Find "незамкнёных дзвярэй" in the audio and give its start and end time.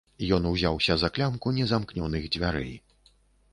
1.59-2.75